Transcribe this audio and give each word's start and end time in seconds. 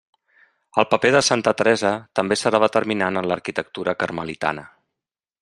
El 0.83 0.87
paper 0.93 1.11
de 1.15 1.19
santa 1.27 1.53
Teresa 1.59 1.91
també 2.21 2.39
serà 2.45 2.63
determinant 2.65 3.21
en 3.23 3.29
l'arquitectura 3.33 3.97
carmelitana. 4.03 4.67